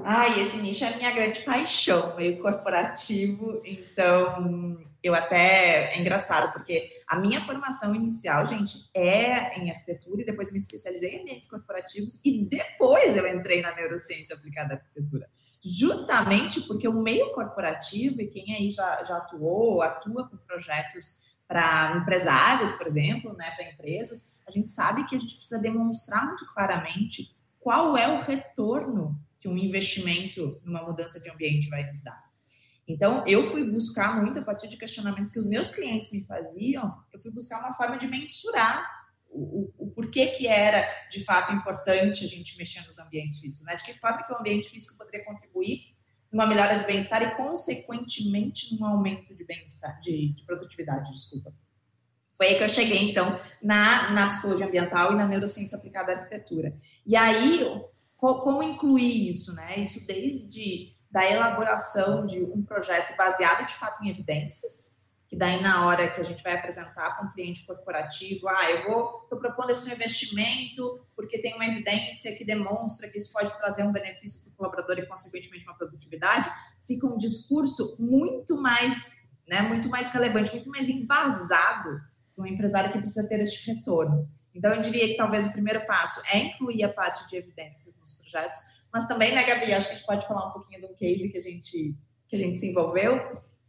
Ai, 0.05 0.39
esse 0.39 0.61
nicho 0.61 0.85
é 0.85 0.93
a 0.93 0.95
minha 0.95 1.11
grande 1.11 1.41
paixão, 1.41 2.15
meio 2.15 2.37
corporativo. 2.41 3.61
Então, 3.65 4.77
eu 5.07 5.15
até. 5.15 5.93
É 5.95 5.99
engraçado, 5.99 6.53
porque 6.53 6.89
a 7.07 7.17
minha 7.19 7.41
formação 7.41 7.95
inicial, 7.95 8.45
gente, 8.45 8.89
é 8.93 9.57
em 9.59 9.71
arquitetura 9.71 10.21
e 10.21 10.25
depois 10.25 10.51
me 10.51 10.57
especializei 10.57 11.15
em 11.15 11.21
ambientes 11.21 11.49
corporativos 11.49 12.23
e 12.23 12.45
depois 12.45 13.17
eu 13.17 13.27
entrei 13.27 13.61
na 13.61 13.75
neurociência 13.75 14.35
aplicada 14.35 14.73
à 14.73 14.77
arquitetura 14.77 15.27
justamente 15.67 16.61
porque 16.61 16.87
o 16.87 17.01
meio 17.01 17.33
corporativo, 17.33 18.21
e 18.21 18.27
quem 18.27 18.55
aí 18.55 18.71
já, 18.71 19.03
já 19.03 19.17
atuou, 19.17 19.81
atua 19.81 20.29
com 20.29 20.37
projetos 20.37 21.37
para 21.47 21.97
empresários, 21.97 22.73
por 22.73 22.87
exemplo, 22.87 23.33
né, 23.33 23.51
para 23.51 23.69
empresas, 23.69 24.39
a 24.47 24.51
gente 24.51 24.69
sabe 24.69 25.05
que 25.05 25.15
a 25.15 25.19
gente 25.19 25.35
precisa 25.35 25.61
demonstrar 25.61 26.25
muito 26.25 26.45
claramente 26.53 27.35
qual 27.59 27.97
é 27.97 28.07
o 28.07 28.19
retorno 28.19 29.19
que 29.37 29.47
um 29.47 29.57
investimento 29.57 30.59
numa 30.63 30.83
mudança 30.83 31.19
de 31.19 31.29
ambiente 31.29 31.69
vai 31.69 31.85
nos 31.85 32.03
dar. 32.03 32.26
Então, 32.87 33.23
eu 33.27 33.43
fui 33.45 33.69
buscar 33.69 34.21
muito, 34.21 34.39
a 34.39 34.41
partir 34.41 34.69
de 34.69 34.77
questionamentos 34.77 35.31
que 35.31 35.39
os 35.39 35.49
meus 35.49 35.71
clientes 35.71 36.09
me 36.11 36.23
faziam, 36.23 36.95
eu 37.11 37.19
fui 37.19 37.31
buscar 37.31 37.59
uma 37.59 37.73
forma 37.73 37.97
de 37.97 38.07
mensurar 38.07 38.87
o, 39.29 39.69
o, 39.77 39.91
porquê 39.91 40.27
que 40.27 40.47
era 40.47 40.87
de 41.11 41.23
fato 41.23 41.53
importante 41.53 42.23
a 42.23 42.27
gente 42.27 42.57
mexer 42.57 42.81
nos 42.85 42.97
ambientes 42.97 43.39
físicos, 43.39 43.65
né? 43.65 43.75
De 43.75 43.83
que 43.83 43.93
forma 43.93 44.23
que 44.23 44.31
o 44.31 44.37
ambiente 44.37 44.69
físico 44.69 44.97
poderia 44.97 45.25
contribuir 45.25 45.81
numa 46.31 46.47
melhora 46.47 46.79
de 46.79 46.85
bem-estar 46.85 47.21
e, 47.21 47.35
consequentemente, 47.35 48.79
num 48.79 48.85
aumento 48.85 49.35
de 49.35 49.43
bem-estar, 49.43 49.99
de, 49.99 50.33
de, 50.33 50.43
produtividade, 50.43 51.11
desculpa. 51.11 51.53
Foi 52.31 52.47
aí 52.47 52.57
que 52.57 52.63
eu 52.63 52.69
cheguei, 52.69 53.09
então, 53.09 53.39
na, 53.61 54.11
na 54.11 54.27
psicologia 54.27 54.65
ambiental 54.65 55.13
e 55.13 55.15
na 55.15 55.27
neurociência 55.27 55.77
aplicada 55.77 56.13
à 56.13 56.15
arquitetura. 56.15 56.77
E 57.05 57.15
aí, 57.15 57.65
co, 58.15 58.39
como 58.41 58.63
incluir 58.63 59.29
isso, 59.29 59.53
né? 59.55 59.79
Isso 59.79 60.05
desde 60.05 60.96
da 61.17 61.27
elaboração 61.27 62.27
de 62.27 62.43
um 62.43 62.61
projeto 62.61 63.17
baseado, 63.17 63.65
de 63.65 63.73
fato, 63.73 64.03
em 64.03 64.09
evidências, 64.09 65.03
que 65.27 65.35
daí 65.35 65.59
na 65.63 65.87
hora 65.87 66.11
que 66.11 66.21
a 66.21 66.23
gente 66.23 66.43
vai 66.43 66.53
apresentar 66.53 67.09
para 67.15 67.25
um 67.25 67.31
cliente 67.31 67.65
corporativo, 67.65 68.47
ah, 68.47 68.69
eu 68.69 68.83
vou, 68.83 69.21
estou 69.23 69.39
propondo 69.39 69.71
esse 69.71 69.91
investimento 69.91 71.03
porque 71.15 71.39
tem 71.39 71.55
uma 71.55 71.65
evidência 71.65 72.35
que 72.37 72.45
demonstra 72.45 73.09
que 73.09 73.17
isso 73.17 73.33
pode 73.33 73.51
trazer 73.57 73.81
um 73.81 73.91
benefício 73.91 74.43
para 74.43 74.53
o 74.53 74.57
colaborador 74.57 74.99
e 74.99 75.07
consequentemente 75.07 75.65
uma 75.65 75.75
produtividade, 75.75 76.53
fica 76.85 77.07
um 77.07 77.17
discurso 77.17 77.97
muito 77.99 78.61
mais, 78.61 79.35
né, 79.49 79.63
muito 79.63 79.89
mais 79.89 80.13
relevante, 80.13 80.51
muito 80.51 80.69
mais 80.69 80.87
embasado 80.87 81.99
para 82.35 82.43
um 82.43 82.45
empresário 82.45 82.91
que 82.91 82.99
precisa 82.99 83.27
ter 83.27 83.39
este 83.39 83.73
retorno. 83.73 84.29
Então 84.57 84.73
eu 84.73 84.81
diria 84.81 85.07
que 85.07 85.15
talvez 85.15 85.45
o 85.47 85.51
primeiro 85.51 85.85
passo 85.85 86.21
é 86.31 86.39
incluir 86.39 86.83
a 86.83 86.89
parte 86.89 87.27
de 87.29 87.37
evidências 87.37 87.99
nos 87.99 88.15
projetos, 88.21 88.59
mas 88.91 89.07
também, 89.07 89.33
né, 89.33 89.43
Gabi, 89.43 89.73
acho 89.73 89.87
que 89.87 89.93
a 89.93 89.97
gente 89.97 90.07
pode 90.07 90.27
falar 90.27 90.47
um 90.49 90.51
pouquinho 90.51 90.81
do 90.81 90.93
case 90.95 91.31
que 91.31 91.37
a 91.37 91.41
gente 91.41 91.95
que 92.27 92.35
a 92.35 92.39
gente 92.39 92.57
se 92.57 92.71
envolveu 92.71 93.21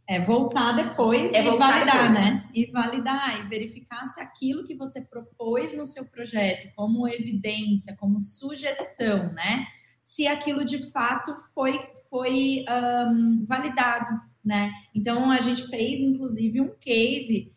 é 0.09 0.19
voltar 0.19 0.71
depois 0.71 1.31
é 1.31 1.39
e 1.39 1.43
voltar 1.43 1.71
validar, 1.71 2.07
depois. 2.07 2.13
né? 2.13 2.49
E 2.51 2.65
validar 2.71 3.39
e 3.39 3.47
verificar 3.47 4.03
se 4.05 4.19
aquilo 4.19 4.65
que 4.65 4.75
você 4.75 5.01
propôs 5.01 5.77
no 5.77 5.85
seu 5.85 6.03
projeto, 6.05 6.73
como 6.75 7.07
evidência, 7.07 7.95
como 7.99 8.19
sugestão, 8.19 9.31
né? 9.33 9.67
Se 10.03 10.25
aquilo 10.25 10.65
de 10.65 10.89
fato 10.89 11.35
foi, 11.53 11.79
foi 12.09 12.65
um, 12.67 13.45
validado, 13.47 14.19
né? 14.43 14.71
Então 14.95 15.29
a 15.31 15.39
gente 15.41 15.67
fez 15.67 15.99
inclusive 15.99 16.59
um 16.59 16.73
case 16.79 17.51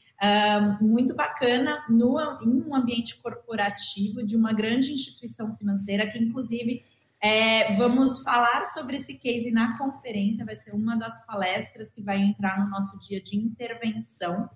muito 0.81 1.15
bacana 1.15 1.85
no, 1.89 2.17
em 2.43 2.63
um 2.63 2.75
ambiente 2.75 3.21
corporativo 3.21 4.25
de 4.25 4.37
uma 4.37 4.53
grande 4.53 4.93
instituição 4.93 5.55
financeira 5.57 6.07
que 6.07 6.19
inclusive 6.19 6.85
é, 7.23 7.73
vamos 7.75 8.23
falar 8.25 8.65
sobre 8.67 8.97
esse 8.97 9.17
case 9.17 9.53
na 9.53 9.79
conferência, 9.79 10.45
vai 10.45 10.57
ser 10.57 10.73
uma 10.73 10.97
das 10.97 11.25
palestras 11.25 11.93
que 11.93 12.03
vai 12.03 12.21
entrar 12.21 12.59
no 12.59 12.69
nosso 12.69 12.99
dia 12.99 13.23
de 13.23 13.37
intervenção, 13.37 14.51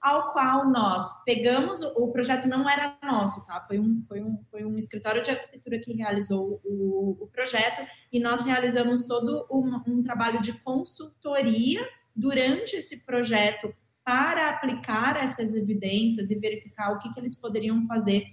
ao 0.00 0.32
qual 0.32 0.68
nós 0.68 1.22
pegamos, 1.24 1.82
o 1.82 2.08
projeto 2.08 2.48
não 2.48 2.68
era 2.68 2.96
nosso, 3.02 3.46
tá? 3.46 3.60
Foi 3.60 3.78
um, 3.78 4.02
foi 4.02 4.22
um, 4.22 4.42
foi 4.50 4.64
um 4.64 4.76
escritório 4.76 5.22
de 5.22 5.30
arquitetura 5.30 5.78
que 5.78 5.92
realizou 5.92 6.60
o, 6.64 7.16
o 7.20 7.26
projeto 7.28 7.86
e 8.10 8.18
nós 8.18 8.44
realizamos 8.44 9.04
todo 9.04 9.46
um, 9.50 9.80
um 9.86 10.02
trabalho 10.02 10.40
de 10.40 10.52
consultoria 10.64 11.80
durante 12.16 12.74
esse 12.74 13.04
projeto 13.04 13.72
para 14.04 14.50
aplicar 14.50 15.16
essas 15.16 15.54
evidências 15.54 16.30
e 16.30 16.34
verificar 16.34 16.92
o 16.92 16.98
que, 16.98 17.10
que 17.10 17.20
eles 17.20 17.36
poderiam 17.36 17.86
fazer 17.86 18.24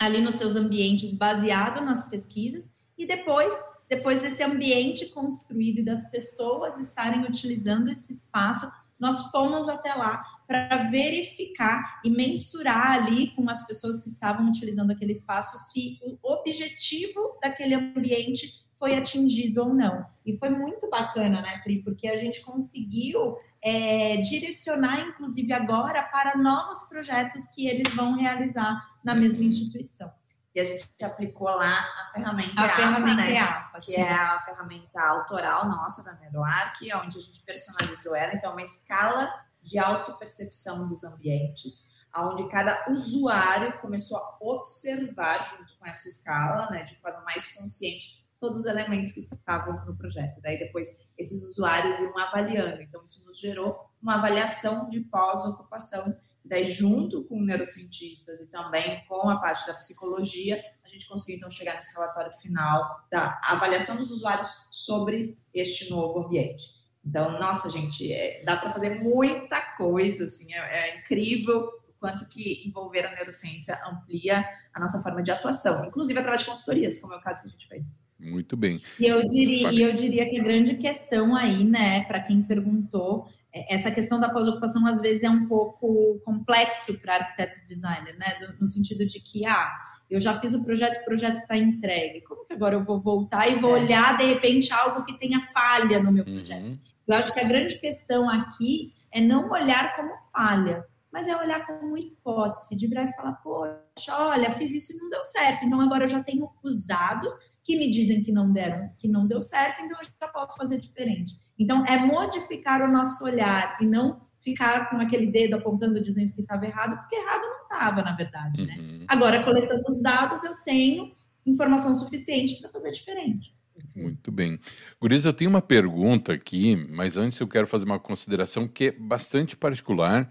ali 0.00 0.20
nos 0.20 0.34
seus 0.36 0.56
ambientes 0.56 1.14
baseado 1.14 1.84
nas 1.84 2.08
pesquisas 2.08 2.72
e 2.96 3.06
depois, 3.06 3.54
depois 3.88 4.22
desse 4.22 4.42
ambiente 4.42 5.06
construído 5.10 5.80
e 5.80 5.84
das 5.84 6.10
pessoas 6.10 6.78
estarem 6.78 7.24
utilizando 7.24 7.88
esse 7.88 8.12
espaço, 8.12 8.70
nós 8.98 9.30
fomos 9.30 9.68
até 9.68 9.92
lá 9.94 10.22
para 10.46 10.88
verificar 10.90 12.00
e 12.04 12.10
mensurar 12.10 12.92
ali 12.92 13.34
com 13.34 13.48
as 13.50 13.66
pessoas 13.66 14.00
que 14.02 14.08
estavam 14.08 14.48
utilizando 14.48 14.92
aquele 14.92 15.12
espaço 15.12 15.56
se 15.70 15.98
o 16.02 16.32
objetivo 16.32 17.38
daquele 17.42 17.74
ambiente 17.74 18.63
foi 18.84 18.96
atingido 18.96 19.62
ou 19.62 19.72
não. 19.72 20.04
E 20.26 20.36
foi 20.36 20.50
muito 20.50 20.90
bacana, 20.90 21.40
né, 21.40 21.58
Pri? 21.62 21.82
Porque 21.82 22.06
a 22.06 22.16
gente 22.16 22.42
conseguiu 22.42 23.38
é, 23.62 24.18
direcionar, 24.18 25.00
inclusive 25.00 25.50
agora, 25.54 26.02
para 26.02 26.36
novos 26.36 26.82
projetos 26.82 27.46
que 27.54 27.66
eles 27.66 27.94
vão 27.94 28.14
realizar 28.14 28.78
na 29.02 29.14
mesma 29.14 29.42
instituição. 29.42 30.12
E 30.54 30.60
a 30.60 30.64
gente 30.64 30.86
aplicou 31.02 31.48
lá 31.48 31.78
a 32.02 32.10
ferramenta 32.12 32.60
a 32.60 32.64
APA, 32.66 32.76
ferramenta 32.76 33.22
né? 33.22 33.38
APA, 33.38 33.78
que 33.80 33.96
é 33.96 34.12
a 34.12 34.38
ferramenta 34.40 35.00
autoral 35.00 35.66
nossa 35.66 36.04
da 36.04 36.20
NeuroArc, 36.20 36.82
onde 37.02 37.16
a 37.16 37.22
gente 37.22 37.40
personalizou 37.40 38.14
ela. 38.14 38.34
Então, 38.34 38.50
é 38.50 38.52
uma 38.52 38.62
escala 38.62 39.32
de 39.62 39.78
autopercepção 39.78 40.86
dos 40.86 41.04
ambientes, 41.04 42.04
onde 42.14 42.46
cada 42.50 42.84
usuário 42.90 43.78
começou 43.80 44.18
a 44.18 44.36
observar 44.42 45.42
junto 45.42 45.74
com 45.78 45.86
essa 45.86 46.06
escala, 46.06 46.70
né, 46.70 46.84
de 46.84 46.94
forma 47.00 47.22
mais 47.22 47.54
consciente, 47.54 48.23
todos 48.44 48.58
os 48.58 48.66
elementos 48.66 49.12
que 49.12 49.20
estavam 49.20 49.86
no 49.86 49.96
projeto. 49.96 50.38
Daí 50.42 50.58
depois 50.58 51.14
esses 51.18 51.42
usuários 51.50 51.98
iam 51.98 52.18
avaliando. 52.18 52.82
Então 52.82 53.02
isso 53.02 53.26
nos 53.26 53.38
gerou 53.38 53.90
uma 54.02 54.16
avaliação 54.16 54.90
de 54.90 55.00
pós-ocupação. 55.00 56.14
Daí 56.44 56.66
junto 56.66 57.24
com 57.24 57.40
neurocientistas 57.40 58.42
e 58.42 58.50
também 58.50 59.02
com 59.08 59.30
a 59.30 59.38
parte 59.38 59.66
da 59.66 59.72
psicologia, 59.72 60.62
a 60.84 60.88
gente 60.88 61.08
conseguiu 61.08 61.38
então 61.38 61.50
chegar 61.50 61.72
nesse 61.72 61.94
relatório 61.94 62.32
final 62.32 63.06
da 63.10 63.40
avaliação 63.44 63.96
dos 63.96 64.10
usuários 64.10 64.68
sobre 64.70 65.38
este 65.54 65.88
novo 65.88 66.26
ambiente. 66.26 66.84
Então, 67.02 67.38
nossa, 67.38 67.70
gente, 67.70 68.12
é, 68.12 68.42
dá 68.44 68.56
para 68.56 68.72
fazer 68.72 69.02
muita 69.02 69.58
coisa, 69.78 70.24
assim, 70.24 70.52
é, 70.52 70.58
é 70.58 70.98
incrível 70.98 71.70
quanto 72.04 72.28
que 72.28 72.62
envolver 72.68 73.06
a 73.06 73.14
neurociência 73.14 73.80
amplia 73.88 74.46
a 74.74 74.78
nossa 74.78 75.02
forma 75.02 75.22
de 75.22 75.30
atuação, 75.30 75.86
inclusive 75.86 76.18
através 76.18 76.42
de 76.42 76.50
consultorias, 76.50 76.98
como 76.98 77.14
é 77.14 77.16
o 77.16 77.22
caso 77.22 77.40
que 77.40 77.48
a 77.48 77.50
gente 77.52 77.66
fez. 77.66 78.06
Muito 78.20 78.58
bem. 78.58 78.82
E 79.00 79.06
eu 79.06 79.24
diria, 79.24 79.72
e 79.72 79.80
eu 79.80 79.94
diria 79.94 80.28
que 80.28 80.38
a 80.38 80.42
grande 80.42 80.74
questão 80.74 81.34
aí, 81.34 81.64
né, 81.64 82.04
para 82.04 82.20
quem 82.20 82.42
perguntou, 82.42 83.26
é, 83.50 83.74
essa 83.74 83.90
questão 83.90 84.20
da 84.20 84.28
pós-ocupação 84.28 84.86
às 84.86 85.00
vezes 85.00 85.22
é 85.22 85.30
um 85.30 85.48
pouco 85.48 86.20
complexo 86.26 87.00
para 87.00 87.14
arquiteto 87.14 87.56
e 87.56 87.64
designer, 87.64 88.14
né, 88.18 88.26
no 88.60 88.66
sentido 88.66 89.06
de 89.06 89.18
que, 89.18 89.46
ah, 89.46 89.72
eu 90.10 90.20
já 90.20 90.38
fiz 90.38 90.52
o 90.52 90.62
projeto, 90.62 91.00
o 91.00 91.04
projeto 91.06 91.36
está 91.36 91.56
entregue. 91.56 92.20
Como 92.20 92.44
que 92.44 92.52
agora 92.52 92.74
eu 92.74 92.84
vou 92.84 93.00
voltar 93.00 93.48
e 93.48 93.54
vou 93.54 93.74
é. 93.78 93.80
olhar, 93.80 94.18
de 94.18 94.24
repente, 94.24 94.70
algo 94.74 95.02
que 95.04 95.18
tenha 95.18 95.40
falha 95.40 96.02
no 96.02 96.12
meu 96.12 96.24
projeto? 96.24 96.66
Uhum. 96.66 96.76
Eu 97.08 97.16
acho 97.16 97.32
que 97.32 97.40
a 97.40 97.44
grande 97.44 97.78
questão 97.78 98.28
aqui 98.28 98.92
é 99.10 99.22
não 99.22 99.50
olhar 99.50 99.96
como 99.96 100.12
falha, 100.30 100.84
mas 101.14 101.28
é 101.28 101.36
olhar 101.36 101.64
como 101.64 101.96
hipótese, 101.96 102.76
de 102.76 102.88
virar 102.88 103.04
e 103.04 103.12
falar, 103.12 103.34
poxa, 103.34 104.12
olha, 104.18 104.50
fiz 104.50 104.74
isso 104.74 104.92
e 104.92 104.96
não 104.96 105.08
deu 105.08 105.22
certo, 105.22 105.64
então 105.64 105.80
agora 105.80 106.02
eu 106.02 106.08
já 106.08 106.20
tenho 106.20 106.50
os 106.60 106.84
dados 106.84 107.32
que 107.62 107.78
me 107.78 107.88
dizem 107.88 108.20
que 108.20 108.32
não 108.32 108.52
deram, 108.52 108.90
que 108.98 109.06
não 109.06 109.24
deu 109.24 109.40
certo, 109.40 109.80
então 109.80 109.96
eu 109.96 110.04
já 110.04 110.28
posso 110.28 110.56
fazer 110.56 110.80
diferente. 110.80 111.32
Então, 111.56 111.84
é 111.86 111.96
modificar 111.96 112.82
o 112.82 112.90
nosso 112.90 113.24
olhar 113.24 113.76
e 113.80 113.86
não 113.86 114.18
ficar 114.40 114.90
com 114.90 114.96
aquele 114.96 115.28
dedo 115.28 115.54
apontando 115.54 116.02
dizendo 116.02 116.34
que 116.34 116.40
estava 116.40 116.66
errado, 116.66 116.96
porque 116.96 117.14
errado 117.14 117.42
não 117.42 117.62
estava, 117.62 118.02
na 118.02 118.16
verdade, 118.16 118.66
né? 118.66 118.74
Uhum. 118.76 119.04
Agora, 119.06 119.44
coletando 119.44 119.84
os 119.88 120.02
dados, 120.02 120.42
eu 120.42 120.56
tenho 120.64 121.12
informação 121.46 121.94
suficiente 121.94 122.60
para 122.60 122.70
fazer 122.70 122.90
diferente. 122.90 123.54
Muito 123.94 124.32
bem. 124.32 124.58
Guriz, 125.00 125.24
eu 125.24 125.32
tenho 125.32 125.48
uma 125.48 125.62
pergunta 125.62 126.32
aqui, 126.32 126.74
mas 126.90 127.16
antes 127.16 127.38
eu 127.38 127.46
quero 127.46 127.68
fazer 127.68 127.84
uma 127.84 128.00
consideração 128.00 128.66
que 128.66 128.86
é 128.86 128.90
bastante 128.90 129.56
particular 129.56 130.28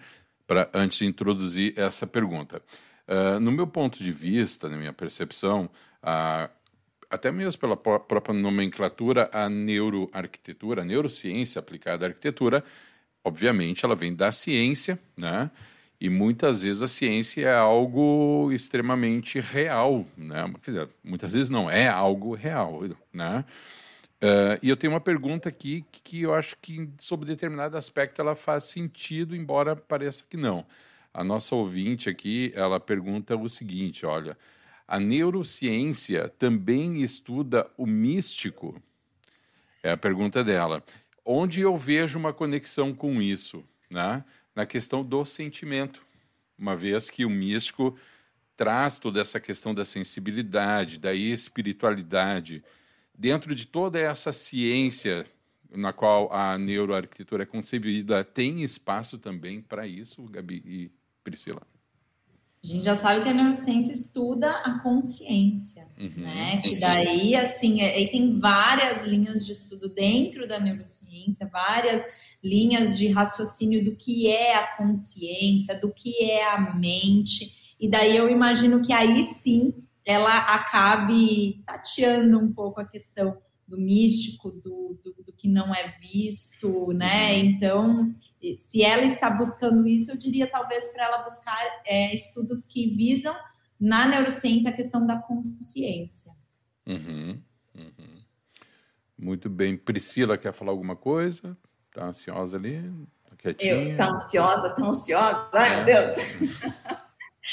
para 0.53 0.69
antes 0.71 0.99
de 0.99 1.07
introduzir 1.07 1.73
essa 1.75 2.05
pergunta. 2.05 2.61
Uh, 3.07 3.39
no 3.39 3.51
meu 3.51 3.65
ponto 3.65 4.03
de 4.03 4.11
vista, 4.11 4.69
na 4.69 4.77
minha 4.77 4.93
percepção, 4.93 5.67
uh, 6.03 6.47
até 7.09 7.31
mesmo 7.31 7.59
pela 7.59 7.75
própria 7.75 8.35
nomenclatura, 8.35 9.31
a 9.33 9.49
neuroarquitetura, 9.49 10.83
a 10.83 10.85
neurociência 10.85 11.59
aplicada 11.59 12.05
à 12.05 12.09
arquitetura, 12.09 12.63
obviamente 13.23 13.83
ela 13.83 13.95
vem 13.95 14.13
da 14.15 14.31
ciência, 14.31 14.99
né? 15.17 15.49
E 15.99 16.09
muitas 16.09 16.61
vezes 16.61 16.81
a 16.83 16.87
ciência 16.87 17.47
é 17.47 17.55
algo 17.55 18.51
extremamente 18.51 19.39
real, 19.39 20.05
né? 20.15 20.53
Quer 20.63 20.71
dizer, 20.71 20.89
muitas 21.03 21.33
vezes 21.33 21.49
não 21.49 21.69
é 21.69 21.87
algo 21.87 22.35
real, 22.35 22.81
né? 23.11 23.43
Uh, 24.23 24.55
e 24.61 24.69
eu 24.69 24.77
tenho 24.77 24.93
uma 24.93 25.01
pergunta 25.01 25.49
aqui 25.49 25.83
que 25.91 26.21
eu 26.21 26.33
acho 26.33 26.55
que, 26.61 26.89
sob 26.97 27.25
determinado 27.25 27.75
aspecto, 27.75 28.21
ela 28.21 28.35
faz 28.35 28.63
sentido, 28.63 29.35
embora 29.35 29.75
pareça 29.75 30.23
que 30.29 30.37
não. 30.37 30.65
A 31.13 31.25
nossa 31.25 31.53
ouvinte 31.55 32.09
aqui, 32.09 32.53
ela 32.55 32.79
pergunta 32.79 33.35
o 33.35 33.49
seguinte, 33.49 34.05
olha, 34.05 34.37
a 34.87 34.97
neurociência 34.97 36.29
também 36.39 37.03
estuda 37.03 37.69
o 37.77 37.85
místico? 37.85 38.81
É 39.83 39.91
a 39.91 39.97
pergunta 39.97 40.41
dela. 40.41 40.81
Onde 41.25 41.59
eu 41.59 41.75
vejo 41.75 42.17
uma 42.17 42.31
conexão 42.31 42.93
com 42.93 43.21
isso? 43.21 43.61
Né? 43.89 44.23
Na 44.55 44.65
questão 44.65 45.03
do 45.03 45.25
sentimento, 45.25 46.01
uma 46.57 46.77
vez 46.77 47.09
que 47.09 47.25
o 47.25 47.29
místico 47.29 47.97
traz 48.55 48.99
toda 48.99 49.19
essa 49.19 49.37
questão 49.41 49.73
da 49.73 49.83
sensibilidade, 49.83 50.97
da 50.97 51.13
espiritualidade, 51.13 52.63
dentro 53.17 53.53
de 53.53 53.67
toda 53.67 53.99
essa 53.99 54.33
ciência 54.33 55.25
na 55.75 55.91
qual 55.91 56.31
a 56.31 56.57
neuroarquitetura 56.57 57.43
é 57.43 57.45
concebida, 57.45 58.23
tem 58.23 58.63
espaço 58.63 59.17
também 59.17 59.61
para 59.61 59.87
isso, 59.87 60.23
Gabi 60.23 60.61
e 60.65 60.91
Priscila? 61.23 61.61
A 62.63 62.67
gente 62.67 62.85
já 62.85 62.95
sabe 62.95 63.23
que 63.23 63.29
a 63.29 63.33
neurociência 63.33 63.91
estuda 63.91 64.49
a 64.49 64.79
consciência, 64.79 65.85
uhum, 65.99 66.23
né? 66.23 66.61
Que 66.61 66.79
daí, 66.79 67.35
assim, 67.35 67.81
é, 67.81 67.93
aí 67.93 68.07
tem 68.07 68.39
várias 68.39 69.05
linhas 69.05 69.45
de 69.45 69.51
estudo 69.51 69.89
dentro 69.89 70.47
da 70.47 70.59
neurociência, 70.59 71.49
várias 71.51 72.05
linhas 72.41 72.97
de 72.97 73.07
raciocínio 73.09 73.83
do 73.83 73.95
que 73.97 74.27
é 74.27 74.55
a 74.55 74.77
consciência, 74.77 75.77
do 75.77 75.91
que 75.91 76.23
é 76.23 76.47
a 76.51 76.73
mente, 76.73 77.75
e 77.77 77.89
daí 77.89 78.15
eu 78.15 78.29
imagino 78.29 78.81
que 78.81 78.93
aí 78.93 79.25
sim 79.25 79.73
ela 80.05 80.37
acabe 80.37 81.61
tateando 81.65 82.39
um 82.39 82.51
pouco 82.51 82.81
a 82.81 82.85
questão 82.85 83.37
do 83.67 83.77
místico, 83.77 84.51
do, 84.51 84.99
do, 85.01 85.13
do, 85.23 85.33
que 85.33 85.47
não 85.47 85.73
é 85.73 85.95
visto, 85.99 86.91
né? 86.93 87.31
Uhum. 87.31 87.39
Então, 87.39 88.13
se 88.57 88.83
ela 88.83 89.03
está 89.03 89.29
buscando 89.29 89.87
isso, 89.87 90.11
eu 90.11 90.17
diria 90.17 90.49
talvez 90.49 90.91
para 90.93 91.05
ela 91.05 91.23
buscar 91.23 91.57
é, 91.85 92.13
estudos 92.13 92.63
que 92.63 92.93
visam 92.95 93.35
na 93.79 94.05
neurociência 94.05 94.69
a 94.69 94.73
questão 94.73 95.05
da 95.05 95.17
consciência. 95.17 96.31
Uhum, 96.85 97.41
uhum. 97.75 98.23
Muito 99.17 99.49
bem. 99.49 99.77
Priscila 99.77 100.37
quer 100.37 100.53
falar 100.53 100.71
alguma 100.71 100.95
coisa? 100.95 101.57
Tá 101.93 102.05
ansiosa 102.05 102.57
ali? 102.57 102.81
Tá 103.29 103.35
quietinha? 103.37 103.73
Eu, 103.73 103.95
tá 103.95 104.09
ansiosa, 104.09 104.69
tá 104.69 104.85
ansiosa? 104.85 105.49
Ai, 105.53 105.75
meu 105.77 105.85
Deus. 105.85 106.17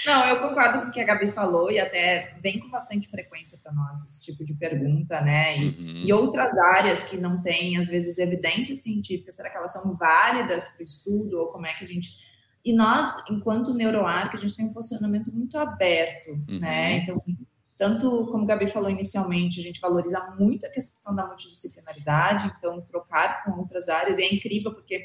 Não, 0.06 0.26
eu 0.26 0.38
concordo 0.38 0.80
com 0.80 0.86
o 0.86 0.90
que 0.90 1.00
a 1.00 1.04
Gabi 1.04 1.30
falou 1.30 1.70
e 1.70 1.78
até 1.78 2.36
vem 2.42 2.58
com 2.58 2.70
bastante 2.70 3.08
frequência 3.08 3.58
para 3.62 3.72
nós 3.72 3.98
esse 3.98 4.24
tipo 4.24 4.44
de 4.44 4.54
pergunta, 4.54 5.20
né? 5.20 5.58
E, 5.58 5.68
uhum. 5.68 6.02
e, 6.06 6.12
outras 6.12 6.56
áreas 6.56 7.04
que 7.04 7.18
não 7.18 7.42
têm, 7.42 7.76
às 7.76 7.88
vezes, 7.88 8.18
evidências 8.18 8.82
científicas, 8.82 9.36
será 9.36 9.50
que 9.50 9.56
elas 9.56 9.72
são 9.72 9.96
válidas 9.96 10.68
para 10.68 10.80
o 10.80 10.84
estudo 10.84 11.38
ou 11.38 11.46
como 11.48 11.66
é 11.66 11.74
que 11.74 11.84
a 11.84 11.86
gente. 11.86 12.10
E 12.64 12.72
nós, 12.72 13.28
enquanto 13.30 13.74
neuroarc, 13.74 14.34
a 14.34 14.38
gente 14.38 14.56
tem 14.56 14.66
um 14.66 14.72
posicionamento 14.72 15.32
muito 15.32 15.58
aberto, 15.58 16.30
uhum. 16.30 16.58
né? 16.58 16.98
Então, 16.98 17.22
tanto 17.76 18.26
como 18.26 18.44
a 18.44 18.46
Gabi 18.46 18.66
falou 18.66 18.90
inicialmente, 18.90 19.60
a 19.60 19.62
gente 19.62 19.80
valoriza 19.80 20.34
muito 20.38 20.66
a 20.66 20.70
questão 20.70 21.14
da 21.14 21.26
multidisciplinaridade, 21.26 22.52
então 22.56 22.80
trocar 22.82 23.42
com 23.44 23.52
outras 23.52 23.88
áreas, 23.88 24.18
e 24.18 24.22
é 24.22 24.34
incrível 24.34 24.74
porque 24.74 25.02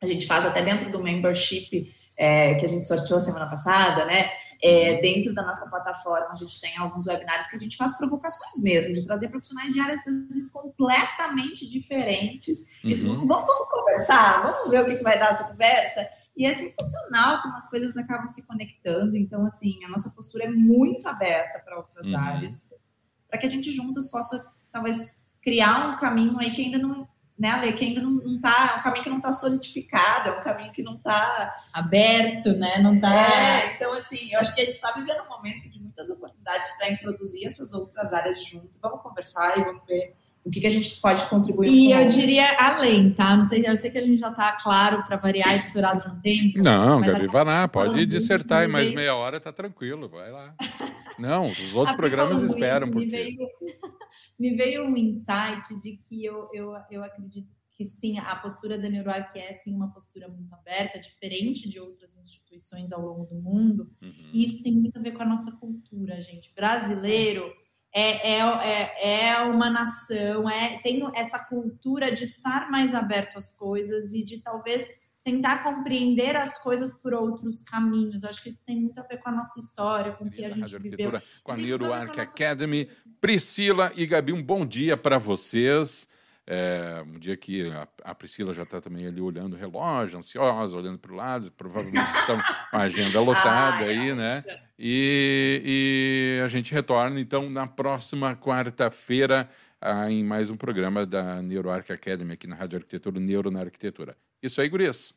a 0.00 0.06
gente 0.06 0.26
faz 0.26 0.44
até 0.44 0.60
dentro 0.60 0.90
do 0.90 1.02
membership 1.02 1.90
é, 2.16 2.54
que 2.54 2.64
a 2.64 2.68
gente 2.68 2.86
sorteou 2.86 3.20
semana 3.20 3.48
passada, 3.48 4.04
né? 4.04 4.30
É, 4.64 5.00
dentro 5.00 5.34
da 5.34 5.42
nossa 5.42 5.68
plataforma, 5.68 6.28
a 6.30 6.36
gente 6.36 6.60
tem 6.60 6.76
alguns 6.78 7.08
webinários 7.08 7.48
que 7.48 7.56
a 7.56 7.58
gente 7.58 7.76
faz 7.76 7.98
provocações 7.98 8.62
mesmo, 8.62 8.92
de 8.92 9.04
trazer 9.04 9.28
profissionais 9.28 9.72
de 9.72 9.80
áreas 9.80 10.06
às 10.06 10.26
vezes 10.26 10.52
completamente 10.52 11.68
diferentes. 11.68 12.60
Uhum. 12.84 13.26
vamos, 13.26 13.46
vamos, 13.46 13.68
conversar, 13.68 14.42
vamos 14.42 14.70
ver 14.70 14.82
o 14.82 14.86
que, 14.86 14.96
que 14.96 15.02
vai 15.02 15.18
dar 15.18 15.32
essa 15.32 15.44
conversa. 15.44 16.08
E 16.36 16.46
é 16.46 16.52
sensacional 16.52 17.42
como 17.42 17.54
as 17.54 17.68
coisas 17.68 17.96
acabam 17.96 18.28
se 18.28 18.46
conectando. 18.46 19.16
Então, 19.16 19.44
assim, 19.44 19.84
a 19.84 19.88
nossa 19.88 20.10
postura 20.10 20.44
é 20.44 20.48
muito 20.48 21.08
aberta 21.08 21.58
para 21.58 21.76
outras 21.76 22.06
uhum. 22.06 22.18
áreas, 22.18 22.70
para 23.28 23.38
que 23.38 23.46
a 23.46 23.50
gente 23.50 23.70
juntos 23.72 24.10
possa, 24.12 24.56
talvez, 24.70 25.16
criar 25.42 25.88
um 25.88 25.96
caminho 25.96 26.38
aí 26.38 26.52
que 26.52 26.62
ainda 26.62 26.78
não, 26.78 27.06
né, 27.42 27.48
Ale, 27.48 27.72
que 27.72 27.84
ainda 27.84 28.00
não, 28.00 28.36
está, 28.36 28.74
é 28.74 28.78
um 28.78 28.82
caminho 28.82 29.02
que 29.02 29.10
não 29.10 29.16
está 29.16 29.32
solidificado, 29.32 30.28
é 30.28 30.32
um 30.38 30.44
caminho 30.44 30.72
que 30.72 30.80
não 30.80 30.94
está 30.94 31.52
aberto, 31.74 32.52
né? 32.52 32.78
Não 32.78 32.94
está. 32.94 33.12
É, 33.12 33.74
então 33.74 33.92
assim, 33.94 34.32
eu 34.32 34.38
acho 34.38 34.54
que 34.54 34.60
a 34.60 34.64
gente 34.64 34.74
está 34.74 34.92
vivendo 34.92 35.22
um 35.24 35.28
momento 35.28 35.68
de 35.68 35.80
muitas 35.80 36.08
oportunidades 36.10 36.70
para 36.78 36.92
introduzir 36.92 37.44
essas 37.44 37.72
outras 37.74 38.12
áreas 38.12 38.44
junto. 38.44 38.78
Vamos 38.80 39.02
conversar 39.02 39.58
e 39.58 39.64
vamos 39.64 39.82
ver 39.88 40.14
o 40.44 40.50
que, 40.50 40.60
que 40.60 40.66
a 40.68 40.70
gente 40.70 41.00
pode 41.00 41.24
contribuir 41.26 41.68
E 41.68 41.90
eu 41.90 42.06
diria 42.06 42.56
além, 42.60 43.12
tá? 43.12 43.36
Não 43.36 43.42
sei, 43.42 43.64
eu 43.66 43.76
sei 43.76 43.90
que 43.90 43.98
a 43.98 44.02
gente 44.02 44.18
já 44.18 44.28
está 44.28 44.52
claro 44.52 45.02
para 45.02 45.16
variar, 45.16 45.52
estourado 45.56 46.08
no 46.08 46.20
tempo. 46.20 46.62
Não, 46.62 47.00
Gabi, 47.00 47.26
vai 47.26 47.44
lá, 47.44 47.66
pode 47.66 48.06
dissertar, 48.06 48.68
mas 48.68 48.84
veio... 48.84 48.94
meia 48.94 49.16
hora 49.16 49.40
tá 49.40 49.52
tranquilo, 49.52 50.08
vai 50.08 50.30
lá. 50.30 50.54
Não, 51.22 51.46
os 51.46 51.74
outros 51.74 51.96
programas 51.96 52.42
esperam 52.42 52.86
isso, 52.86 52.92
por 52.92 53.00
me 53.00 53.08
veio, 53.08 53.48
me 54.38 54.54
veio 54.56 54.84
um 54.84 54.96
insight 54.96 55.80
de 55.80 55.96
que 55.98 56.24
eu, 56.24 56.48
eu, 56.52 56.74
eu 56.90 57.04
acredito 57.04 57.52
que 57.72 57.84
sim, 57.84 58.18
a 58.18 58.36
postura 58.36 58.76
da 58.76 58.88
Neuroarc 58.88 59.38
é 59.38 59.52
sim 59.54 59.74
uma 59.74 59.90
postura 59.90 60.28
muito 60.28 60.54
aberta, 60.54 61.00
diferente 61.00 61.68
de 61.68 61.80
outras 61.80 62.16
instituições 62.16 62.92
ao 62.92 63.00
longo 63.00 63.24
do 63.24 63.36
mundo. 63.36 63.90
Uhum. 64.02 64.30
E 64.32 64.44
isso 64.44 64.62
tem 64.62 64.72
muito 64.72 64.98
a 64.98 65.02
ver 65.02 65.12
com 65.12 65.22
a 65.22 65.26
nossa 65.26 65.50
cultura, 65.52 66.20
gente. 66.20 66.52
Brasileiro 66.54 67.50
é, 67.94 68.34
é, 68.34 68.40
é, 68.40 69.28
é 69.28 69.42
uma 69.44 69.70
nação, 69.70 70.48
é, 70.48 70.78
tem 70.80 71.02
essa 71.14 71.38
cultura 71.38 72.10
de 72.12 72.24
estar 72.24 72.70
mais 72.70 72.94
aberto 72.94 73.36
às 73.36 73.56
coisas 73.56 74.12
e 74.12 74.24
de 74.24 74.40
talvez 74.40 74.86
tentar 75.24 75.62
compreender 75.62 76.36
as 76.36 76.62
coisas 76.62 76.94
por 76.94 77.14
outros 77.14 77.62
caminhos. 77.62 78.24
Acho 78.24 78.42
que 78.42 78.48
isso 78.48 78.64
tem 78.64 78.80
muito 78.80 78.98
a 78.98 79.02
ver 79.02 79.18
com 79.18 79.28
a 79.28 79.32
nossa 79.32 79.58
história, 79.58 80.12
com 80.12 80.24
o 80.24 80.30
que 80.30 80.44
a 80.44 80.48
gente 80.48 80.78
viveu. 80.78 81.12
Com 81.42 81.52
a 81.52 81.56
NeuroArc 81.56 82.18
Academy. 82.18 82.88
Priscila 83.20 83.92
e 83.94 84.04
Gabi, 84.06 84.32
um 84.32 84.42
bom 84.42 84.66
dia 84.66 84.96
para 84.96 85.18
vocês. 85.18 86.08
É, 86.44 87.04
um 87.06 87.20
dia 87.20 87.36
que 87.36 87.70
a, 87.70 87.86
a 88.02 88.14
Priscila 88.16 88.52
já 88.52 88.64
está 88.64 88.80
também 88.80 89.06
ali 89.06 89.20
olhando 89.20 89.54
o 89.54 89.56
relógio, 89.56 90.18
ansiosa, 90.18 90.76
olhando 90.76 90.98
para 90.98 91.12
o 91.12 91.14
lado, 91.14 91.52
provavelmente 91.52 92.12
estão 92.18 92.36
com 92.70 92.76
a 92.76 92.80
agenda 92.80 93.20
lotada 93.20 93.84
aí, 93.84 94.12
né? 94.12 94.42
E, 94.76 96.38
e, 96.40 96.44
a 96.44 96.48
gente 96.48 96.74
retorna 96.74 97.20
então 97.20 97.48
na 97.48 97.68
próxima 97.68 98.34
quarta-feira 98.34 99.48
ah, 99.80 100.10
em 100.10 100.24
mais 100.24 100.50
um 100.50 100.56
programa 100.56 101.06
da 101.06 101.40
NeuroArc 101.40 101.92
Academy 101.92 102.32
aqui 102.32 102.48
na 102.48 102.56
Rádio 102.56 102.78
Arquitetura, 102.78 103.20
Neuro 103.20 103.48
na 103.48 103.60
Arquitetura. 103.60 104.16
Isso 104.42 104.60
aí, 104.60 104.68
Gurias. 104.68 105.14